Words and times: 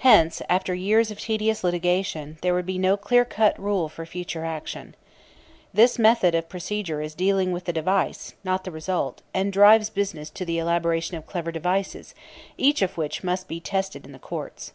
Hence, 0.00 0.42
after 0.50 0.74
years 0.74 1.10
of 1.10 1.18
tedious 1.18 1.64
litigation 1.64 2.36
there 2.42 2.52
would 2.52 2.66
be 2.66 2.76
no 2.76 2.98
clear 2.98 3.24
cut 3.24 3.58
rule 3.58 3.88
for 3.88 4.04
future 4.04 4.44
action. 4.44 4.94
This 5.72 5.98
method 5.98 6.34
of 6.34 6.50
procedure 6.50 7.00
is 7.00 7.14
dealing 7.14 7.50
with 7.50 7.64
the 7.64 7.72
device, 7.72 8.34
not 8.44 8.64
the 8.64 8.70
result, 8.70 9.22
and 9.32 9.50
drives 9.50 9.88
business 9.88 10.28
to 10.28 10.44
the 10.44 10.58
elaboration 10.58 11.16
of 11.16 11.26
clever 11.26 11.50
devices, 11.50 12.14
each 12.58 12.82
of 12.82 12.98
which 12.98 13.24
must 13.24 13.48
be 13.48 13.58
tested 13.58 14.04
in 14.04 14.12
the 14.12 14.18
courts. 14.18 14.72